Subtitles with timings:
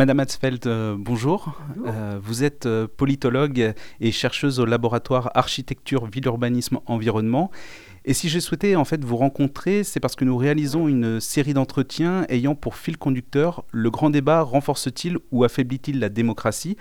[0.00, 1.60] Madame Hatzfeld, euh, bonjour.
[1.86, 7.50] Euh, vous êtes euh, politologue et chercheuse au laboratoire Architecture, Ville, Urbanisme, Environnement.
[8.06, 11.52] Et si j'ai souhaité en fait vous rencontrer, c'est parce que nous réalisons une série
[11.52, 16.78] d'entretiens ayant pour fil conducteur le grand débat renforce-t-il ou affaiblit-il la démocratie?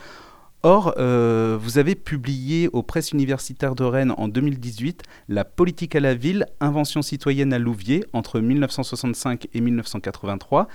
[0.64, 6.02] Or, euh, vous avez publié aux presses universitaires de Rennes en 2018 La politique à
[6.02, 10.68] la ville, invention citoyenne à Louviers entre 1965 et 1983.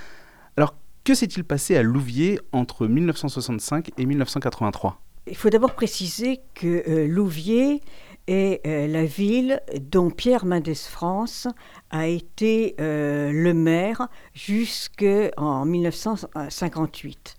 [1.04, 7.06] Que s'est-il passé à Louviers entre 1965 et 1983 Il faut d'abord préciser que euh,
[7.06, 7.82] Louviers
[8.26, 11.46] est euh, la ville dont Pierre Mendès France
[11.90, 17.36] a été euh, le maire jusqu'en 1958.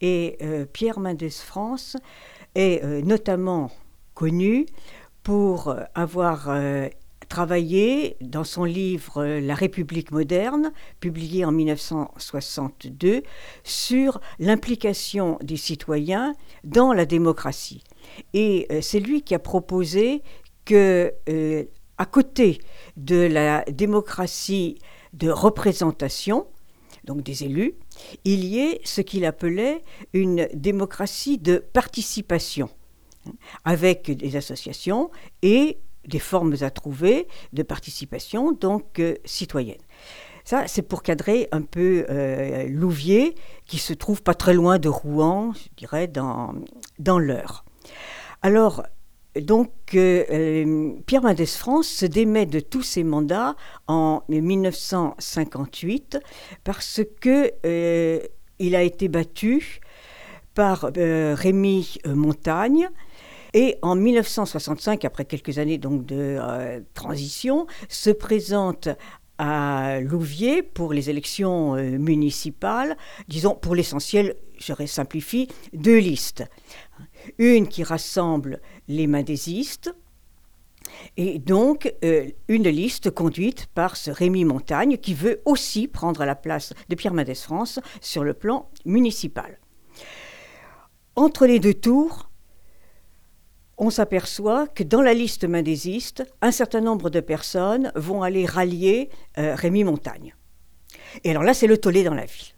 [0.00, 0.38] Et
[0.72, 1.96] Pierre Mendès France
[2.54, 3.70] est notamment
[4.14, 4.66] connu
[5.22, 6.50] pour avoir
[7.28, 13.22] travaillé dans son livre La République moderne, publié en 1962,
[13.64, 17.82] sur l'implication des citoyens dans la démocratie.
[18.34, 20.22] Et euh, c'est lui qui a proposé
[20.64, 21.64] que, euh,
[21.98, 22.60] à côté
[22.96, 24.78] de la démocratie
[25.12, 26.46] de représentation,
[27.04, 27.74] donc des élus,
[28.24, 29.82] il y ait ce qu'il appelait
[30.12, 32.68] une démocratie de participation,
[33.64, 35.10] avec des associations
[35.42, 39.80] et des formes à trouver de participation donc euh, citoyenne.
[40.44, 42.06] Ça, c'est pour cadrer un peu
[42.68, 43.34] Louviers,
[43.66, 46.54] qui se trouve pas très loin de Rouen, je dirais, dans,
[47.00, 47.64] dans l'Eure.
[48.42, 48.84] Alors,
[49.40, 53.54] donc, euh, euh, Pierre Mendès France se démet de tous ses mandats
[53.86, 56.18] en 1958
[56.64, 58.20] parce que euh,
[58.58, 59.80] il a été battu
[60.54, 62.88] par Rémy Montagne.
[63.56, 66.38] Et en 1965, après quelques années donc de
[66.94, 68.88] transition, se présente
[69.38, 72.96] à Louviers pour les élections municipales,
[73.28, 76.44] disons pour l'essentiel, je simplifie, deux listes
[77.38, 79.94] une qui rassemble les mendésistes,
[81.16, 86.34] et donc euh, une liste conduite par ce Rémi Montagne qui veut aussi prendre la
[86.34, 89.58] place de Pierre Mendès France sur le plan municipal.
[91.16, 92.25] Entre les deux tours,
[93.78, 99.10] on s'aperçoit que dans la liste mendésiste, un certain nombre de personnes vont aller rallier
[99.38, 100.34] euh, Rémi Montagne.
[101.24, 102.54] Et alors là, c'est le tollé dans la ville.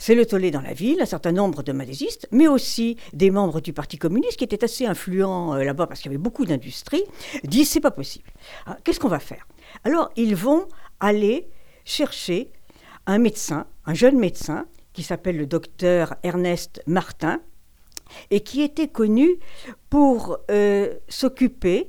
[0.00, 3.60] C'est le tollé dans la ville, un certain nombre de malaisistes, mais aussi des membres
[3.60, 7.02] du Parti communiste qui étaient assez influents euh, là-bas parce qu'il y avait beaucoup d'industrie,
[7.42, 8.30] disent c'est pas possible.
[8.66, 9.48] Ah, qu'est-ce qu'on va faire?
[9.84, 10.68] Alors ils vont
[11.00, 11.48] aller
[11.84, 12.52] chercher
[13.06, 17.40] un médecin, un jeune médecin qui s'appelle le docteur Ernest Martin
[18.30, 19.38] et qui était connu
[19.90, 21.88] pour euh, s'occuper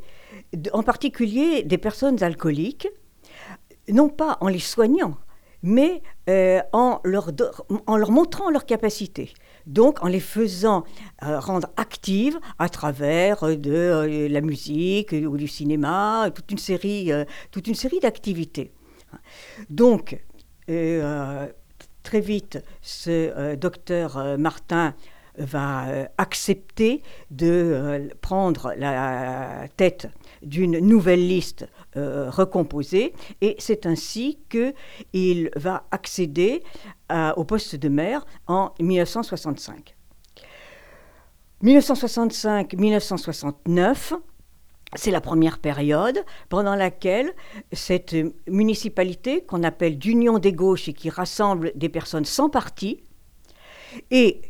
[0.73, 2.87] en particulier des personnes alcooliques,
[3.87, 5.17] non pas en les soignant,
[5.61, 7.31] mais euh, en, leur
[7.85, 9.33] en leur montrant leurs capacités.
[9.65, 10.83] Donc en les faisant
[11.23, 17.11] euh, rendre actives à travers de la musique ou du cinéma, toute une série,
[17.51, 18.71] toute une série d'activités.
[19.69, 20.23] Donc
[22.03, 24.95] très vite, ce docteur Martin
[25.39, 25.85] va
[26.17, 27.01] accepter
[27.31, 30.07] de prendre la tête
[30.41, 36.63] d'une nouvelle liste euh, recomposée et c'est ainsi qu'il va accéder
[37.37, 39.95] au poste de maire en 1965.
[41.63, 44.13] 1965-1969,
[44.95, 47.33] c'est la première période pendant laquelle
[47.73, 48.15] cette
[48.47, 53.03] municipalité qu'on appelle d'union des gauches et qui rassemble des personnes sans parti
[54.09, 54.41] et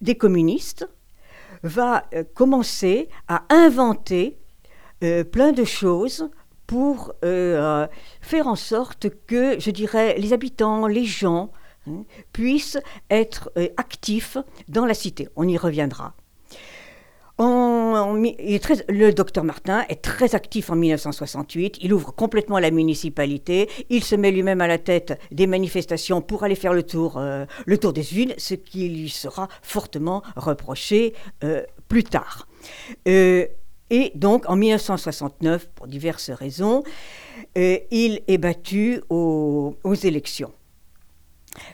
[0.00, 0.88] des communistes
[1.62, 4.38] va euh, commencer à inventer
[5.02, 6.30] euh, plein de choses
[6.66, 7.86] pour euh,
[8.20, 11.50] faire en sorte que, je dirais, les habitants, les gens,
[11.86, 12.78] hein, puissent
[13.10, 14.36] être actifs
[14.68, 15.28] dans la cité.
[15.36, 16.14] On y reviendra.
[17.38, 21.78] Le docteur Martin est très actif en 1968.
[21.82, 23.68] Il ouvre complètement la municipalité.
[23.90, 27.78] Il se met lui-même à la tête des manifestations pour aller faire le tour, le
[27.78, 31.14] tour des unes, ce qui lui sera fortement reproché
[31.88, 32.48] plus tard.
[33.90, 36.82] Et donc, en 1969, pour diverses raisons,
[37.56, 40.52] euh, il est battu aux, élections.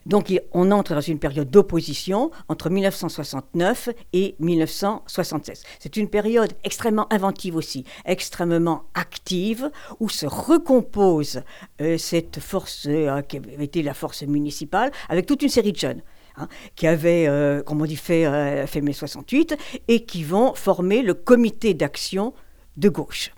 [0.07, 5.63] Donc, on entre dans une période d'opposition entre 1969 et 1976.
[5.79, 9.71] C'est une période extrêmement inventive aussi, extrêmement active,
[10.01, 11.43] où se recompose
[11.81, 15.79] euh, cette force euh, qui avait été la force municipale avec toute une série de
[15.79, 16.03] jeunes.
[16.37, 17.29] hein, qui avaient,
[17.65, 19.57] comme on dit, fait, fait mai 68,
[19.89, 22.35] et qui vont former le comité d'action
[22.77, 23.31] de gauche.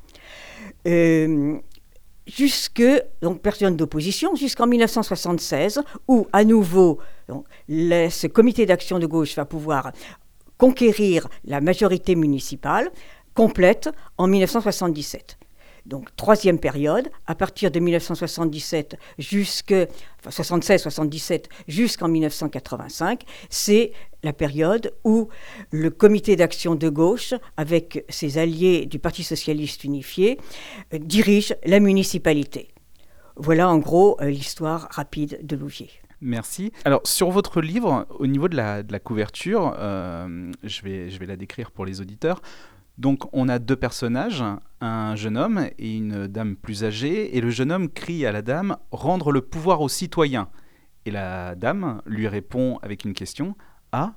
[2.26, 2.82] Jusque,
[3.23, 9.44] donc personne d'opposition, jusqu'en 1976, où à nouveau, donc, ce comité d'action de gauche va
[9.44, 9.93] pouvoir
[10.58, 12.90] conquérir la majorité municipale
[13.34, 15.38] complète en 1977.
[15.87, 19.75] Donc troisième période, à partir de 1977 jusque
[20.29, 23.93] 76-77 jusqu'en 1985, c'est
[24.25, 25.29] la période où
[25.71, 30.38] le comité d'action de gauche, avec ses alliés du Parti socialiste unifié,
[30.93, 32.75] euh, dirige la municipalité.
[33.37, 35.91] Voilà en gros euh, l'histoire rapide de Louviers.
[36.21, 36.73] Merci.
[36.85, 41.85] Alors, sur votre livre, au niveau de la, couverture, euh, je vais la décrire pour
[41.85, 42.41] les auditeurs.
[42.99, 44.43] Donc, on a deux personnages,
[44.81, 48.43] un jeune homme et une dame plus âgée, et le jeune homme crie à la
[48.43, 50.49] dame Rendre le pouvoir aux citoyens.
[51.05, 53.55] Et la dame lui répond avec une question
[53.93, 54.15] Ah,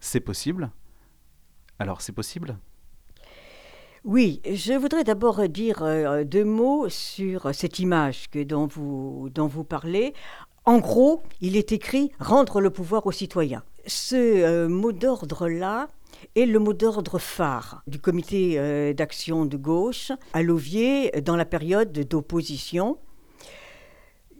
[0.00, 0.70] c'est possible?
[1.78, 2.58] Alors, c'est possible?
[4.04, 10.12] Oui, je voudrais d'abord dire euh, deux mots sur cette image que, dont, vous, parlez
[10.64, 13.62] en gros, il est écrit rendre le pouvoir aux citoyens.
[13.86, 15.88] Ce euh, mot d'ordre-là
[16.34, 21.44] est le mot d'ordre phare du comité euh, d'action de gauche à Louviers dans la
[21.44, 22.98] période d'opposition.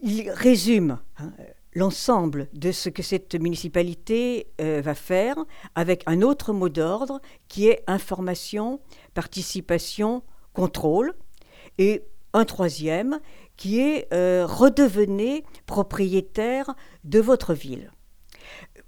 [0.03, 1.33] Il résume hein,
[1.75, 5.37] l'ensemble de ce que cette municipalité euh, va faire
[5.75, 8.81] avec un autre mot d'ordre qui est information,
[9.15, 10.23] participation,
[10.53, 11.15] contrôle.
[11.79, 12.05] Et
[12.35, 13.21] un troisième
[13.57, 16.75] qui est euh, redevenez propriétaire
[17.05, 17.91] de votre ville.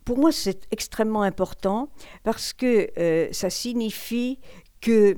[0.04, 1.88] Pour moi, c'est extrêmement important
[2.22, 4.38] parce que euh, ça signifie
[4.80, 5.16] que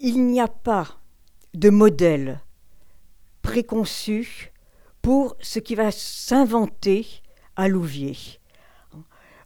[0.00, 1.00] il n'y a pas
[1.54, 2.40] de modèle
[3.40, 4.52] préconçu
[5.00, 7.06] pour ce qui va s'inventer
[7.56, 8.16] à Louviers.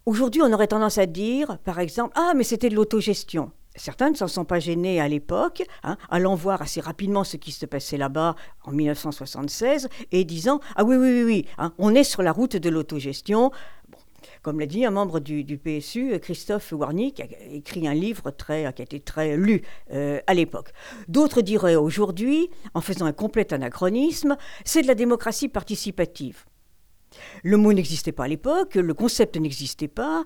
[0.04, 3.50] Aujourd'hui, on aurait tendance à dire, par exemple, ah, mais c'était de l'autogestion.
[3.76, 7.52] Certains ne s'en sont pas gênés à l'époque, hein, allant voir assez rapidement ce qui
[7.52, 8.34] se passait là-bas
[8.64, 12.56] en 1976 et disant Ah oui, oui, oui, oui hein, on est sur la route
[12.56, 13.50] de l'autogestion.
[14.46, 18.72] Comme l'a dit un membre du, PSU, Christophe Warny, qui a écrit un livre très,
[18.74, 19.62] qui a été très lu
[19.92, 20.70] euh, à l'époque.
[21.08, 26.44] D'autres diraient aujourd'hui, en faisant un complet anachronisme, c'est de la démocratie participative.
[27.42, 30.24] Le mot n'existait pas à l'époque, le concept n'existait pas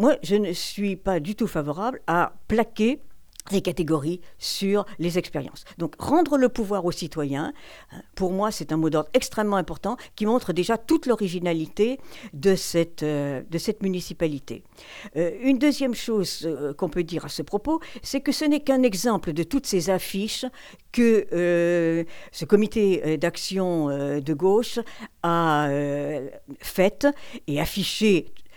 [0.00, 3.00] moi, je ne suis pas du tout favorable à plaquer
[3.50, 5.64] des catégories sur les expériences.
[5.78, 7.52] Donc rendre le pouvoir aux citoyens,
[7.92, 11.98] hein, pour moi c'est un mot d'ordre extrêmement important qui montre déjà toute l'originalité
[12.32, 14.62] de cette, euh, de cette municipalité.
[15.16, 18.60] Euh, une deuxième chose euh, qu'on peut dire à ce propos, c'est que ce n'est
[18.60, 20.44] qu'un exemple de toutes ces affiches
[20.90, 24.78] que ce comité d'action de gauche
[25.22, 25.68] a
[26.60, 27.06] faites
[27.46, 28.47] et affichées euh,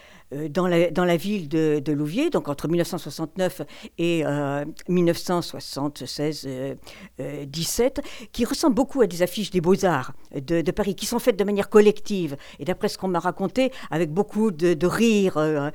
[0.49, 3.61] dans la, dans la ville de, Louviers, donc entre 1969
[3.97, 6.75] et 1976-17, euh,
[7.19, 7.89] euh,
[8.31, 11.69] qui ressemble beaucoup à des affiches des beaux-arts de, Paris, qui sont faites de manière
[11.69, 12.37] collective.
[12.59, 15.71] Et d'après ce qu'on m'a raconté, avec beaucoup de, rire,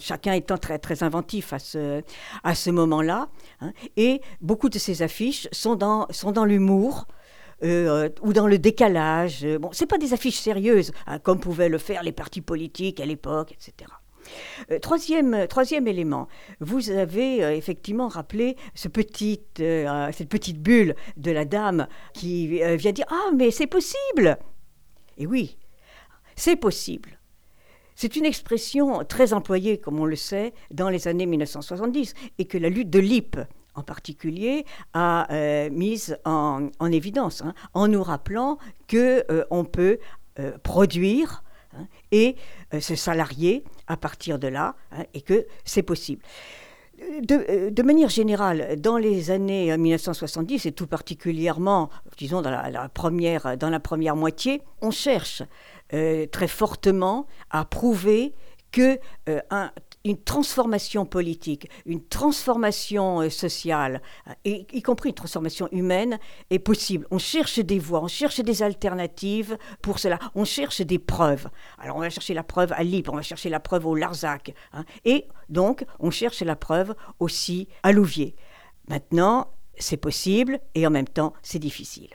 [0.00, 3.28] chacun étant très, très inventif à ce, moment-là.
[3.60, 3.72] Hein.
[3.96, 7.06] et beaucoup de ces affiches sont dans, sont dans l'humour.
[7.62, 9.44] ou dans le décalage.
[9.60, 13.06] Bon, c'est pas des affiches sérieuses, hein, comme pouvaient le faire les partis politiques à
[13.06, 13.97] l'époque, etc.
[14.70, 16.28] Euh, troisième, troisième élément,
[16.60, 18.56] vous avez euh, effectivement rappelé
[19.60, 24.38] euh, cette petite bulle de la dame qui vient dire Ah, mais c'est possible
[25.16, 25.56] Et oui,
[26.36, 27.18] c'est possible.
[27.94, 32.56] C'est une expression très employée, comme on le sait, dans les années 1970 et que
[32.56, 33.36] la lutte de l'IP
[33.74, 35.26] en particulier a
[35.70, 39.98] mise en, évidence, hein, en nous rappelant que on peut
[40.62, 41.42] produire
[41.78, 42.36] Hein, et
[42.74, 46.22] euh, se salarier à partir de là, hein, et que c'est possible.
[47.00, 53.56] Euh, de, manière générale, dans les années 1970, et tout particulièrement, disons, dans la, première,
[53.56, 55.42] dans la première moitié, on cherche
[55.92, 58.34] euh, très fortement à prouver
[58.72, 58.98] que
[59.50, 59.70] un
[60.08, 64.02] une transformation politique, une transformation euh, sociale,
[64.46, 66.18] euh, y, compris une transformation humaine,
[66.50, 67.06] est possible.
[67.10, 70.18] On cherche des voies, on cherche des alternatives pour cela.
[70.34, 71.48] On cherche des preuves.
[71.78, 74.54] Alors on va chercher la preuve à Libre, on va chercher la preuve au Larzac.
[74.72, 74.84] Hein.
[75.04, 78.34] et donc on cherche la preuve aussi à Louviers.
[78.88, 82.10] Maintenant, c'est possible et en même temps, c'est difficile.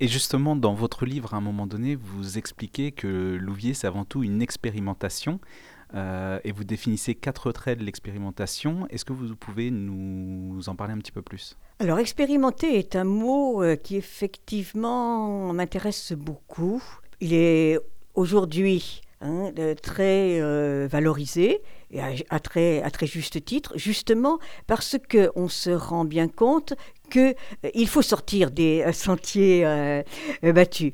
[0.00, 4.04] Et justement, dans votre livre, à un moment donné, vous expliquez que Louviers, c'est avant
[4.04, 5.38] tout une expérimentation.
[5.94, 8.86] Euh, et vous définissez quatre traits de l'expérimentation.
[8.90, 11.56] Est-ce que vous pouvez nous en parler un petit peu plus?
[11.80, 16.82] Alors, expérimenter est un mot euh, qui effectivement m'intéresse beaucoup.
[17.20, 17.78] Il est
[18.14, 20.40] aujourd'hui hein, très
[20.88, 26.74] valorisé et à, très, à très juste titre, justement parce qu'on se rend bien compte
[27.10, 30.02] qu'il faut sortir des sentiers
[30.42, 30.92] battus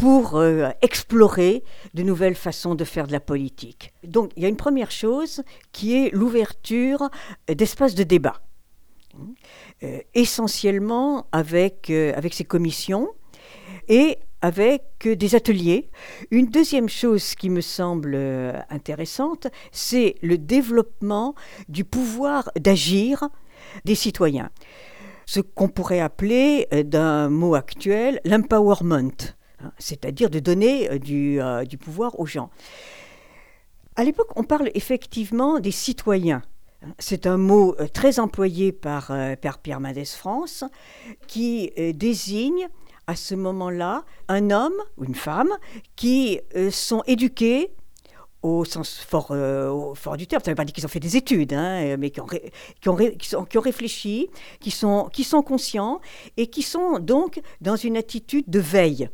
[0.00, 0.42] pour
[0.80, 3.92] explorer de nouvelles façons de faire de la politique.
[4.02, 5.42] Donc il y a une première chose
[5.72, 7.10] qui est l'ouverture
[7.48, 8.40] d'espaces de débat.
[9.82, 13.08] Euh, essentiellement avec, euh, avec ces commissions
[13.88, 15.90] et avec euh, des ateliers.
[16.30, 18.14] Une deuxième chose qui me semble
[18.68, 21.34] intéressante, c'est le développement
[21.68, 23.30] du pouvoir d'agir
[23.86, 24.50] des citoyens.
[25.24, 32.18] Ce qu'on pourrait appeler d'un mot actuel l'empowerment, hein, c'est-à-dire de donner du, du pouvoir
[32.18, 32.50] aux gens.
[33.96, 36.42] À l'époque, on parle effectivement des citoyens.
[36.98, 40.64] C'est un mot euh, très employé par, euh, Pierre Mendès France
[41.26, 42.68] qui euh, désigne
[43.06, 45.50] à ce moment-là un homme ou une femme
[45.96, 46.40] qui
[46.70, 47.74] sont éduqués
[48.42, 49.34] au sens fort,
[50.16, 50.42] du terme.
[50.42, 52.26] Ça ne veut pas dire qu'ils ont fait des études, hein, mais qui ont,
[53.60, 54.30] réfléchi,
[54.70, 56.00] sont, qui sont conscients
[56.36, 59.10] et qui sont donc dans une attitude de veille.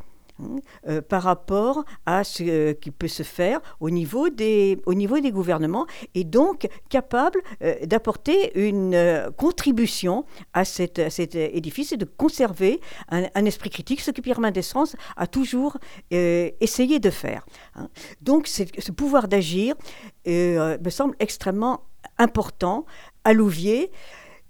[0.87, 5.19] Euh, par rapport à ce euh, qui peut se faire au niveau des, au niveau
[5.19, 12.05] des gouvernements et donc capable euh, d'apporter une contribution à, cette, cet édifice et de
[12.05, 15.79] conserver un, esprit critique, ce que Pierre Mendès France a toujours
[16.11, 17.47] essayé de faire.
[17.75, 17.89] Hein.
[18.21, 19.75] Donc ce pouvoir d'agir
[20.27, 21.81] me semble extrêmement
[22.19, 22.85] important
[23.25, 23.91] à Louvier.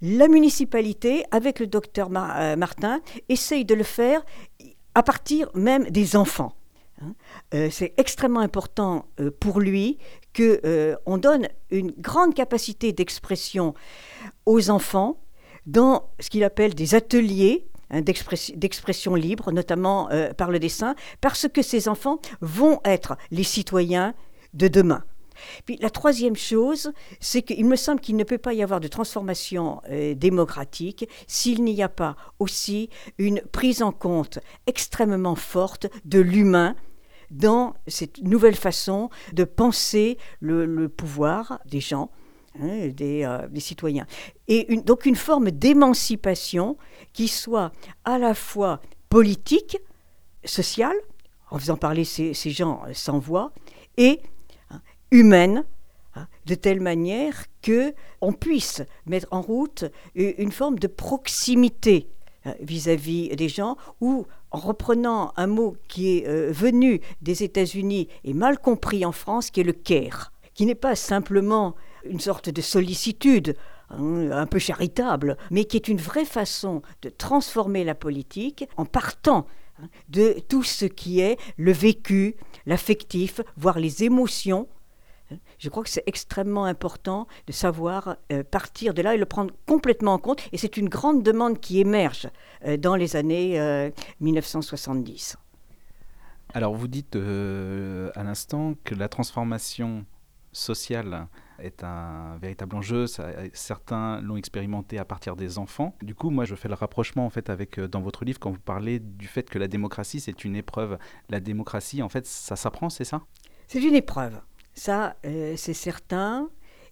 [0.01, 4.23] La municipalité, avec le docteur Martin, essaye de le faire
[4.97, 6.53] à partir même des enfants.
[7.03, 7.13] Hein.
[7.53, 9.99] Euh, c'est extrêmement important euh, pour lui
[10.35, 13.75] qu'on euh, donne une grande capacité d'expression
[14.47, 15.21] aux enfants
[15.67, 21.61] dans ce qu'il appelle des ateliers hein, d'expression libre, notamment par le dessin, parce que
[21.61, 24.15] ces enfants vont être les citoyens
[24.55, 25.03] de demain.
[25.65, 28.87] Puis la troisième chose, c'est qu'il me semble qu'il ne peut pas y avoir de
[28.87, 36.19] transformation euh, démocratique s'il n'y a pas aussi une prise en compte extrêmement forte de
[36.19, 36.75] l'humain
[37.31, 42.11] dans cette nouvelle façon de penser le, pouvoir des gens.
[42.59, 44.07] Hein, euh, des, citoyens.
[44.47, 46.75] Et donc une forme d'émancipation
[47.13, 47.71] qui soit
[48.03, 49.77] à la fois politique,
[50.43, 50.95] sociale,
[51.51, 53.51] en faisant parler ces, ces gens sans voix,
[53.97, 54.21] et
[55.11, 55.63] humaine,
[56.15, 59.85] hein, de telle manière que on puisse mettre en route
[60.15, 62.07] une forme de proximité
[62.45, 68.07] hein, vis-à-vis des gens ou en reprenant un mot qui est euh, venu des États-Unis
[68.23, 72.49] et mal compris en France, qui est le care, qui n'est pas simplement une sorte
[72.49, 73.55] de sollicitude,
[73.89, 78.85] hein, un peu charitable, mais qui est une vraie façon de transformer la politique en
[78.85, 79.45] partant
[80.09, 82.35] de tout ce qui est le vécu,
[82.65, 84.67] l'affectif, voire les émotions
[85.59, 89.53] je crois que c'est extrêmement important de savoir euh, partir de là et le prendre
[89.65, 90.41] complètement en compte.
[90.51, 92.29] Et c'est une grande demande qui émerge
[92.65, 95.35] euh, dans les années 1970.
[95.37, 100.05] Euh, Alors vous dites à l'instant que la transformation
[100.51, 101.27] sociale
[101.59, 103.05] est un véritable enjeu.
[103.53, 105.95] certains l'ont expérimenté à partir des enfants.
[106.01, 108.59] Du coup, moi, je fais le rapprochement en fait avec dans votre livre quand vous
[108.59, 110.97] parlez du fait que la démocratie c'est une épreuve.
[111.29, 113.21] La démocratie, en fait, ça s'apprend, c'est ça?
[113.67, 114.39] C'est une épreuve.
[114.77, 116.49] Ça, euh, c'est certain.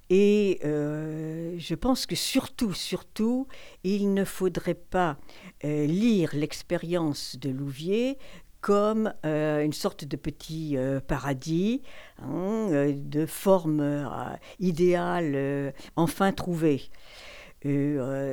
[0.09, 3.47] Et euh, je pense que surtout, surtout,
[3.83, 5.17] il ne faudrait pas
[5.63, 8.17] euh, lire l'expérience de Louvier
[8.59, 10.75] comme une sorte de petit
[11.07, 11.83] paradis,
[12.17, 14.07] hein, de forme
[14.59, 16.81] idéale enfin trouvée.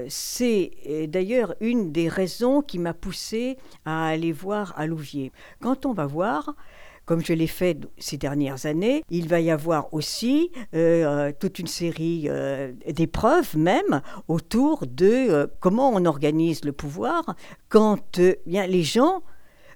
[0.08, 0.70] c'est
[1.08, 5.32] d'ailleurs une des raisons qui m'a poussé à aller voir à Louvier.
[5.60, 6.56] Quand on va voir,
[7.04, 11.58] comme je l'ai fait ces dernières années, il va y avoir aussi euh, euh, toute
[11.58, 17.34] une série euh, d'épreuves même autour de comment on organise le pouvoir
[17.68, 19.22] quand bien, les gens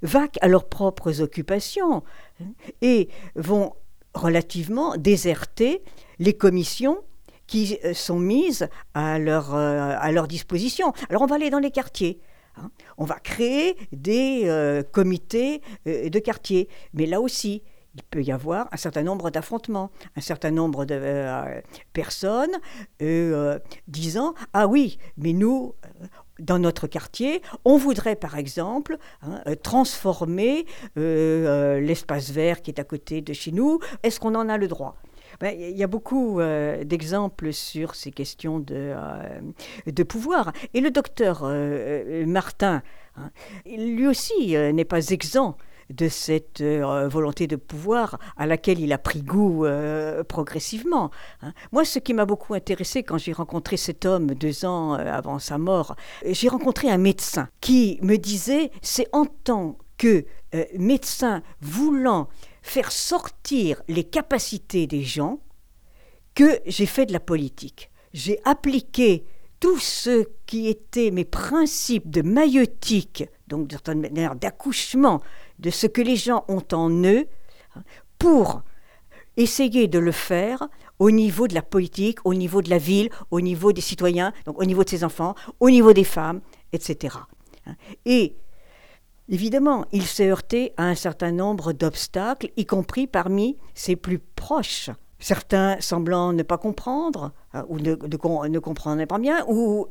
[0.02, 2.02] vaquent à leurs propres occupations
[2.40, 2.44] hein,
[2.80, 3.72] et vont
[4.14, 5.82] relativement déserter
[6.18, 6.98] les commissions
[7.46, 10.92] qui sont mises à leur, à leur disposition.
[11.08, 12.20] Alors on va aller dans les quartiers.
[12.56, 12.70] Hein.
[12.98, 16.68] On va créer des euh, comités euh, de quartier.
[16.94, 17.62] Mais là aussi,
[17.94, 21.60] il peut y avoir un certain nombre d'affrontements, un certain nombre de euh,
[21.92, 22.52] personnes
[23.88, 25.74] disant Ah oui, mais nous,
[26.38, 33.22] dans notre quartier, on voudrait par exemple hein, transformer l'espace vert qui est à côté
[33.22, 33.80] de chez nous.
[34.02, 34.96] Est-ce qu'on en a le droit?
[35.40, 40.52] Ben, il y a beaucoup euh, d'exemples sur ces questions de, euh, pouvoir.
[40.74, 42.82] Et le docteur euh, Martin,
[43.16, 43.30] hein,
[43.66, 45.56] lui aussi n'est pas exempt
[45.88, 49.64] de cette volonté de pouvoir à laquelle il a pris goût
[50.26, 51.12] progressivement.
[51.42, 51.52] Hein.
[51.70, 55.58] Moi, ce qui m'a beaucoup intéressé quand j'ai rencontré cet homme deux ans avant sa
[55.58, 55.94] mort,
[56.28, 60.24] j'ai rencontré un médecin qui me disait, c'est en tant que
[60.76, 62.28] médecin voulant
[62.66, 65.38] faire sortir les capacités des gens
[66.34, 67.90] que j'ai fait de la politique.
[68.12, 69.24] J'ai appliqué
[69.60, 75.22] tout ce qui était mes principes de maïotique, donc d'une manière d'accouchement
[75.58, 77.26] de ce que les gens ont en eux,
[78.18, 78.62] pour
[79.36, 80.68] essayer de le faire
[80.98, 84.60] au niveau de la politique, au niveau de la ville, au niveau des citoyens, donc
[84.60, 86.40] au niveau de ses enfants, au niveau des femmes,
[86.72, 87.16] etc.
[88.04, 88.34] Et
[89.28, 94.90] évidemment, il s'est heurté à un certain nombre d'obstacles, y compris parmi ses plus proches.
[95.18, 99.86] Certains semblant ne pas comprendre, euh, ou ne, ne, comprendre pas bien, ou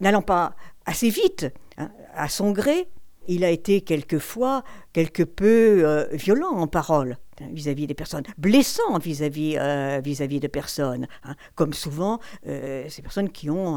[0.00, 0.54] n'allant pas
[0.86, 1.46] assez vite,
[1.76, 2.88] hein, à son gré,
[3.28, 8.98] il a été quelquefois quelque peu euh, violent en parole hein, vis-à-vis des personnes, blessant
[8.98, 13.76] vis-à-vis euh, vis-à-vis de personnes, hein, comme souvent ces personnes qui ont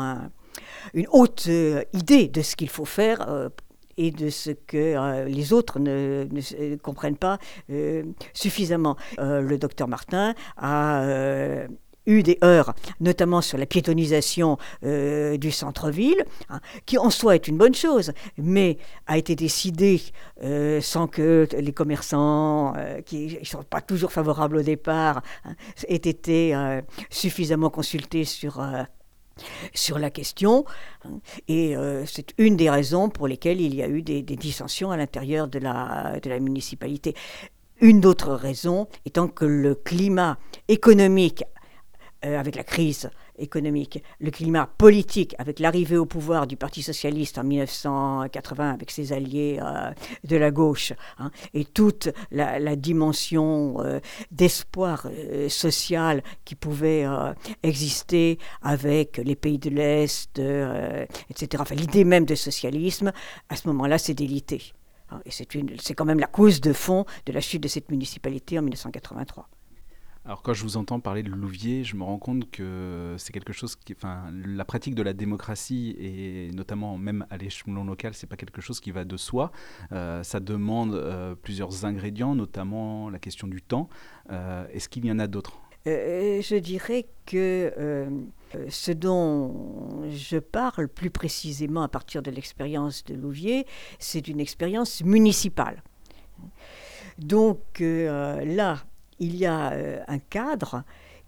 [0.93, 1.49] une haute
[1.93, 3.49] idée de ce qu'il faut faire
[3.99, 6.25] et de ce que euh, les autres ne,
[6.81, 7.37] comprennent pas
[7.69, 8.03] euh,
[8.33, 8.95] suffisamment.
[9.19, 11.03] Euh, le docteur Martin a
[12.05, 17.57] eu des heures, notamment sur la piétonisation du centre-ville, hein, qui en soi est une
[17.57, 20.01] bonne chose, mais a été décidée
[20.81, 22.73] sans que les commerçants,
[23.05, 25.53] qui ne sont pas toujours favorables au départ, hein,
[25.87, 26.55] aient été
[27.09, 28.59] suffisamment consultés sur
[29.73, 30.65] sur la question.
[31.05, 31.19] Hein.
[31.47, 34.97] Et euh, c'est une des raisons pour lesquelles il y a eu des, dissensions à
[34.97, 37.15] l'intérieur de la, municipalité.
[37.81, 41.43] Une autre raison étant que le climat économique,
[42.25, 47.37] euh, avec la crise économique, le climat politique, avec l'arrivée au pouvoir du Parti socialiste
[47.37, 49.91] en 1980 avec ses alliés euh,
[50.23, 53.99] de la gauche, hein, et toute la, dimension euh,
[54.31, 57.05] d'espoir euh, social qui pouvait
[57.63, 60.39] exister avec les pays de l'Est,
[61.29, 61.63] etc.
[61.75, 63.11] L'idée même de socialisme,
[63.49, 64.73] à ce moment-là, c'est délité.
[65.11, 68.59] Hein, et c'est quand même la cause de fond de la chute de cette municipalité
[68.59, 69.49] en 1983.
[70.25, 73.53] Alors quand je vous entends parler de Louvier, je me rends compte que c'est quelque
[73.53, 78.27] chose qui, enfin, la pratique de la démocratie et notamment même à l'échelon local, c'est
[78.27, 79.51] pas quelque chose qui va de soi.
[79.91, 83.87] Euh, ça demande euh, plusieurs ingrédients, notamment la question du temps.
[84.29, 85.57] Euh, est-ce qu'il y en a d'autres?
[85.85, 88.11] Je dirais que
[88.67, 93.65] ce dont je parle plus précisément à partir de l'expérience de Louvier,
[93.97, 95.81] c'est une expérience municipale.
[97.17, 98.83] Donc là,
[99.19, 100.83] il y a euh, un cadre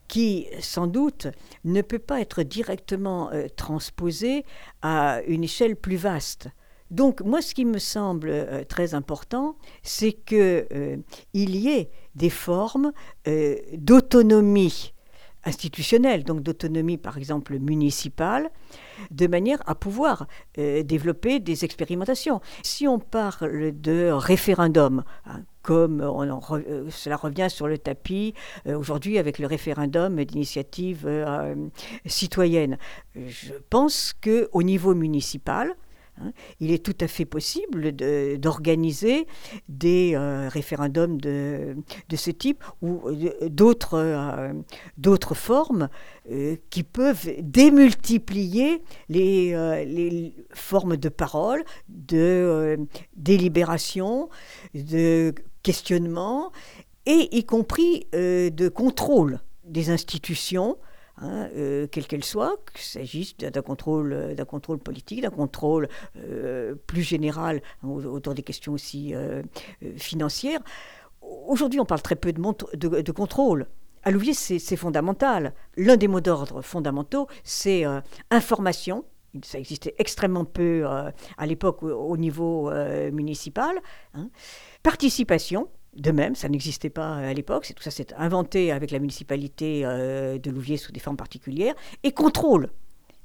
[0.07, 1.27] qui, sans doute,
[1.63, 4.45] ne peut pas être directement euh, transposé
[4.81, 6.49] à une échelle plus vaste.
[6.89, 12.91] Donc, moi, ce qui me semble euh, très important, c'est qu'il y ait des formes
[13.73, 14.93] d'autonomie
[15.43, 18.49] institutionnelle, donc d'autonomie par exemple municipale,
[19.09, 20.27] de manière à pouvoir
[20.57, 22.41] euh, développer des expérimentations.
[22.63, 28.33] Si on parle de référendum, hein, comme euh, cela revient sur le tapis
[28.67, 31.07] euh, aujourd'hui avec le référendum d'initiative
[32.05, 32.77] citoyenne,
[33.15, 35.75] je pense qu'au niveau municipal.
[36.59, 37.91] Il est tout à fait possible
[38.37, 39.27] d'organiser
[39.69, 41.75] des euh, référendums de,
[42.15, 44.53] ce type ou euh, d'autres
[44.97, 45.89] d'autres formes
[46.29, 52.77] euh, qui peuvent démultiplier les formes de parole, de
[53.15, 54.29] délibération,
[54.73, 56.51] de questionnement
[57.05, 60.77] et y compris de contrôle des institutions
[61.17, 66.75] Hein, euh, quelle qu'elle soit, qu'il s'agisse d'un contrôle, euh, contrôle politique, d'un contrôle euh,
[66.87, 69.13] plus général hein, autour des questions aussi
[69.97, 70.59] financières.
[71.21, 73.67] Aujourd'hui, on parle très peu de, de, contrôle.
[74.03, 75.53] À Louvier, c'est fondamental.
[75.77, 77.83] L'un des mots d'ordre fondamentaux, c'est
[78.31, 79.05] information.
[79.43, 82.71] Ça existait extrêmement peu à l'époque au, niveau
[83.11, 83.79] municipal.
[84.15, 84.29] Hein.
[84.81, 88.99] Participation, de même, ça n'existait pas à l'époque, c'est tout ça s'est inventé avec la
[88.99, 92.69] municipalité euh, de Louviers sous des formes particulières, et contrôle.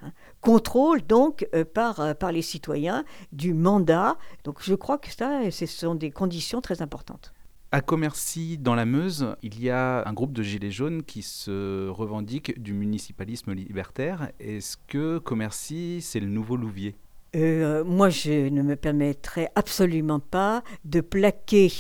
[0.03, 0.13] Hein.
[0.41, 4.17] Contrôle donc euh, par, euh, par les citoyens du mandat.
[4.45, 7.33] Donc je crois que ça, ce sont des conditions très importantes.
[7.73, 11.89] À Commercy, dans la Meuse, il y a un groupe de gilets jaunes qui se
[11.89, 14.31] revendique du municipalisme libertaire.
[14.39, 16.97] Est-ce que Commercy, c'est le nouveau Louviers?
[17.35, 21.71] Moi, je ne me permettrai absolument pas de plaquer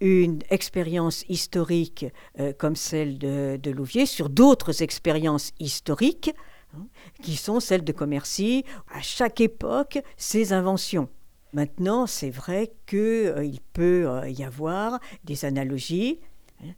[0.00, 2.06] une expérience historique
[2.38, 6.34] euh, comme celle de, Louvier sur d'autres expériences historiques
[6.74, 6.86] hein,
[7.22, 11.08] qui sont celles de Commercy, à chaque époque, ses inventions.
[11.52, 16.20] Maintenant, c'est vrai qu'il peut y avoir des analogies.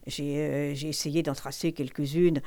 [0.07, 2.41] J'ai essayé d'en tracer quelques-unes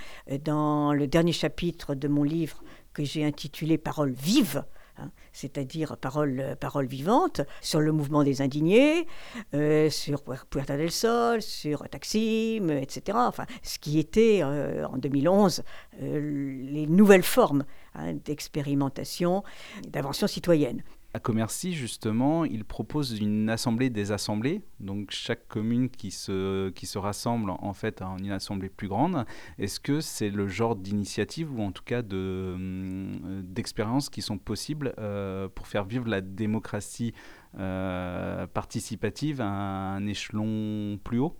[0.45, 4.63] dans le dernier chapitre de mon livre que j'ai intitulé Paroles vives,
[4.97, 9.07] Hein, c'est-à-dire parole, parole vivante, sur le mouvement des indignés,
[9.55, 13.17] euh, sur Puerta del Sol, sur Taksim, etc.
[13.21, 15.63] Enfin, ce qui était euh, en 2011
[16.01, 19.43] euh, les nouvelles formes hein, d'expérimentation,
[19.87, 20.83] d'invention citoyenne.
[21.15, 27.51] À Commercy, justement, il propose une assemblée des assemblées, donc chaque commune qui se, rassemble
[27.51, 29.23] en fait en une assemblée plus grande.
[29.59, 34.95] Est-ce que c'est le genre d'initiative ou en tout cas euh, d'expériences qui sont possibles
[34.97, 37.13] euh, pour faire vivre la démocratie
[37.59, 41.37] euh, participative à un échelon plus haut?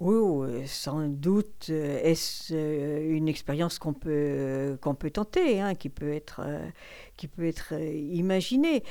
[0.00, 5.88] Oui, sans doute euh, est-ce euh, une expérience qu'on peut, qu'on peut tenter, hein, qui
[5.88, 6.68] peut être, euh,
[7.16, 8.84] qui peut être imaginée.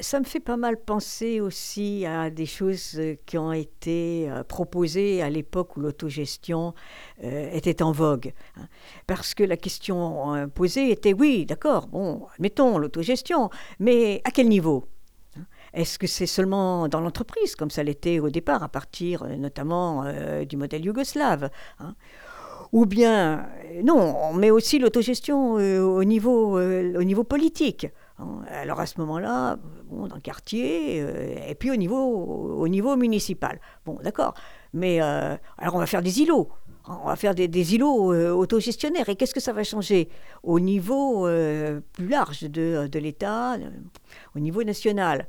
[0.00, 5.30] Ça me fait pas mal penser aussi à des choses qui ont été proposées à
[5.30, 6.74] l'époque où l'autogestion
[7.20, 8.32] était en vogue.
[8.56, 8.68] Hein.
[9.08, 14.84] Parce que la question posée était, oui, d'accord, bon, admettons l'autogestion, mais à quel niveau?
[15.74, 20.04] Est-ce que c'est seulement dans l'entreprise, comme ça l'était au départ, à partir euh, notamment
[20.04, 21.94] euh, du modèle yougoslave hein?
[22.72, 27.86] Ou bien, euh, non, on met aussi l'autogestion au, niveau, au niveau politique.
[28.18, 28.40] Hein?
[28.48, 29.58] Alors à ce moment-là,
[29.90, 31.04] bon, dans le quartier,
[31.50, 33.60] et puis au niveau, au niveau municipal.
[33.84, 34.32] Bon, d'accord.
[34.72, 36.48] Mais alors on va faire des îlots.
[36.86, 39.10] Hein, on va faire des, îlots autogestionnaires.
[39.10, 40.08] Et qu'est-ce que ça va changer?
[40.42, 41.28] Au niveau
[41.92, 43.58] plus large de, de l'État,
[44.34, 45.26] au niveau national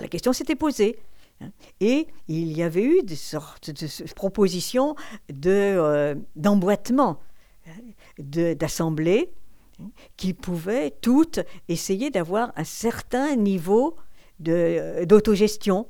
[0.00, 0.98] la question s'était posée.
[1.40, 1.50] Hein.
[1.80, 4.94] Et il y avait eu des sortes de propositions
[5.28, 7.20] de, euh, d'emboîtement,
[7.66, 7.70] hein,
[8.18, 9.32] d'assemblées
[9.80, 13.96] hein, qui pouvaient toutes essayer d'avoir un certain niveau
[14.40, 15.86] de, d'autogestion,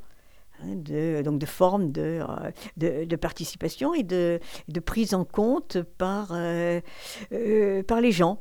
[0.64, 2.20] de, donc de forme de,
[2.82, 6.80] euh, de, participation et de, de, prise en compte par, euh,
[7.86, 8.40] par les gens.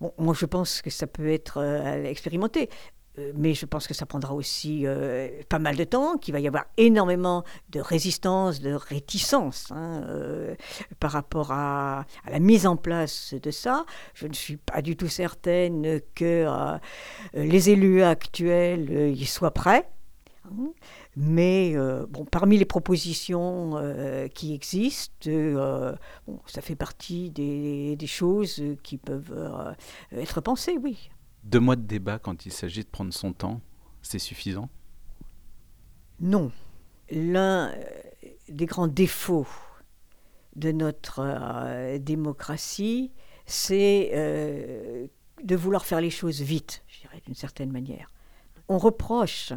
[0.00, 1.62] Moi, je pense que ça peut être
[2.06, 2.70] expérimenté.
[3.18, 6.40] Euh, mais je pense que ça prendra aussi euh, pas mal de temps, qu'il va
[6.40, 10.54] y avoir énormément de résistance, de réticence hein, euh,
[11.00, 13.84] par rapport à, la mise en place de ça.
[14.14, 16.46] Je ne suis pas du tout certaine que
[17.34, 19.88] les élus actuels y soient prêts.
[20.44, 20.72] Hein.
[21.16, 21.74] Mais
[22.08, 23.74] bon, parmi les propositions
[24.34, 25.30] qui existent,
[26.26, 29.76] bon, ça fait partie des, des choses qui peuvent
[30.12, 31.10] être pensées, oui.
[31.44, 33.60] Deux mois de débat quand il s'agit de prendre son temps,
[34.02, 34.68] c'est suffisant?
[36.20, 36.52] Non.
[37.10, 37.84] L'un euh,
[38.48, 39.46] des grands défauts
[40.56, 43.12] de notre euh, démocratie,
[43.46, 45.06] c'est euh,
[45.42, 48.10] de vouloir faire les choses vite, je dirais d'une certaine manière.
[48.68, 49.52] On reproche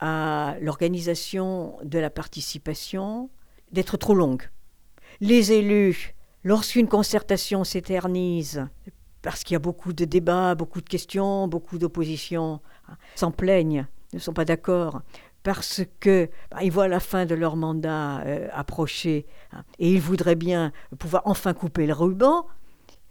[0.00, 3.30] à l'organisation de la participation
[3.72, 4.50] d'être trop longue.
[5.20, 8.66] Les élus, lorsqu'une concertation s'éternise,
[9.24, 13.86] parce qu'il y a beaucoup de débats, beaucoup de questions, beaucoup d'oppositions, hein, s'en plaignent,
[14.12, 15.00] ne sont pas d'accord,
[15.42, 20.00] parce que bah, ils voient la fin de leur mandat euh, approcher hein, et ils
[20.00, 22.46] voudraient bien pouvoir enfin couper le ruban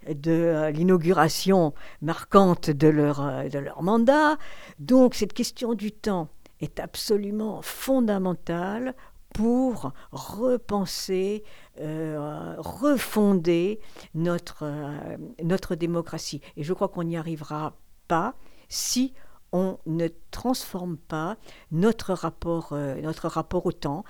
[0.08, 1.74] de euh, l'inauguration
[2.04, 4.38] marquante de leur, euh, de leur mandat.
[4.78, 6.30] Donc cette question du temps
[6.62, 8.94] est absolument fondamentale
[9.34, 11.44] pour repenser,
[11.80, 13.80] euh, refonder
[14.14, 16.42] notre, euh, notre démocratie.
[16.56, 17.76] Et je crois qu'on n'y arrivera
[18.08, 18.36] pas
[18.70, 19.14] si
[19.52, 21.38] on ne transforme pas
[21.72, 24.04] notre rapport, euh, notre rapport au temps,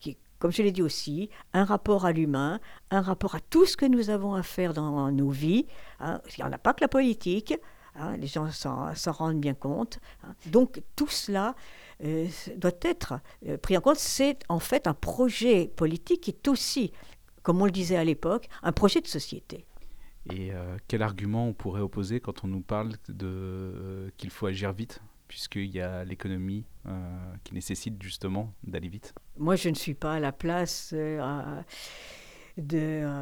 [0.00, 3.66] qui est, comme je l'ai dit aussi, un rapport à l'humain, un rapport à tout
[3.66, 5.66] ce que nous avons à faire dans nos vies.
[6.00, 6.20] Hein.
[6.36, 7.54] Il n'y en a pas que la politique,
[7.96, 10.00] hein, les gens s'en rendent bien compte.
[10.22, 10.34] Hein.
[10.46, 11.54] Donc tout cela
[12.04, 13.96] euh, doit être euh, pris en compte.
[13.96, 16.92] C'est en fait un projet politique qui est aussi,
[17.42, 19.64] comme on le disait à l'époque, un projet de société.
[20.30, 24.72] Et euh, quel argument on pourrait opposer quand on nous parle de qu'il faut agir
[24.72, 26.66] vite puisqu'il y a l'économie
[27.42, 29.14] qui nécessite justement d'aller vite?
[29.38, 31.48] Moi, je ne suis pas à la place de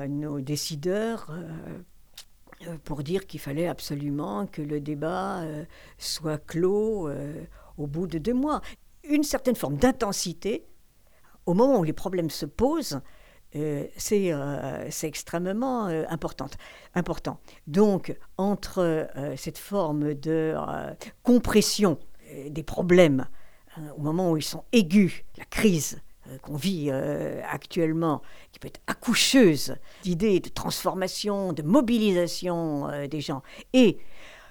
[0.08, 1.32] nos décideurs
[2.82, 5.44] pour dire qu'il fallait absolument que le débat
[5.96, 7.08] soit clos
[7.78, 8.60] au bout de deux mois.
[9.04, 10.66] Une certaine forme d'intensité,
[11.46, 13.00] au moment où les problèmes se posent,
[13.54, 16.48] euh, euh, c'est extrêmement euh, important.
[17.66, 20.54] Donc, entre cette forme de
[21.22, 21.98] compression
[22.48, 23.26] des problèmes,
[23.76, 26.00] hein, au moment où ils sont aigus, la crise
[26.40, 33.98] qu'on vit actuellement, qui peut être accoucheuse d'idées de transformation, de mobilisation des gens, et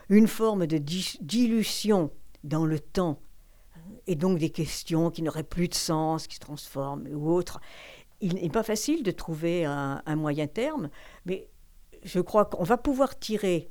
[0.09, 2.11] une forme de dilution
[2.43, 3.21] dans le temps,
[4.07, 7.59] et donc des questions qui n'auraient plus de sens, qui se transforment ou autres,
[8.19, 10.89] il n'est pas facile de trouver un, moyen terme,
[11.25, 11.49] mais
[12.03, 13.69] je crois qu'on va pouvoir tirer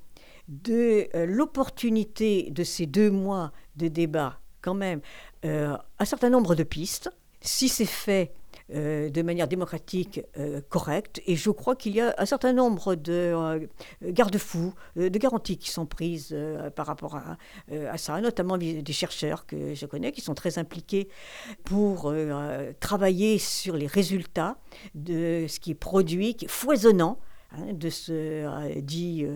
[0.48, 5.00] de euh, l'opportunité de ces deux mois de débat quand même
[5.44, 7.10] euh, un certain nombre de pistes.
[7.40, 8.34] Si c'est fait
[8.72, 11.20] de manière démocratique euh, correcte.
[11.26, 13.66] Et je crois qu'il y a un certain nombre de euh,
[14.02, 16.36] garde-fous, de garanties qui sont prises
[16.76, 17.36] par rapport à,
[17.90, 21.08] à, ça, notamment des chercheurs que je connais qui sont très impliqués
[21.64, 22.12] pour
[22.80, 24.56] travailler sur les résultats
[24.94, 27.18] de ce qui est produit, qui est foisonnant
[27.52, 29.26] hein, de ce dit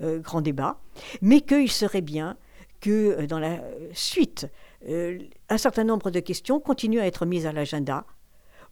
[0.00, 0.80] grand débat,
[1.22, 2.36] mais qu'il serait bien
[2.80, 3.60] que dans la
[3.92, 4.48] suite,
[4.86, 8.04] un certain nombre de questions continuent à être mises à l'agenda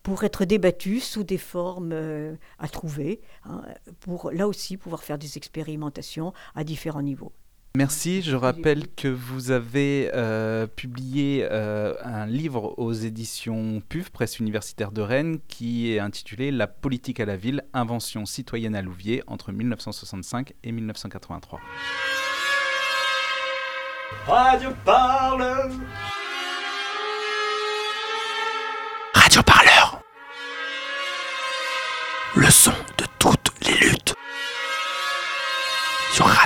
[0.02, 3.62] pour être débattu sous des formes euh, à trouver, hein,
[4.00, 7.32] pour là aussi pouvoir faire des expérimentations à différents niveaux.
[7.74, 8.20] Merci.
[8.20, 14.92] Je rappelle que vous avez euh, publié euh, un livre aux éditions PUF, Presse universitaire
[14.92, 19.52] de Rennes, qui est intitulé La politique à la ville, invention citoyenne à Louvier entre
[19.52, 21.60] 1965 et 1983.
[24.26, 25.70] Radio Parle
[29.14, 29.81] Radio Parleur.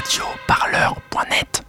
[0.07, 1.65] radioparleur.net.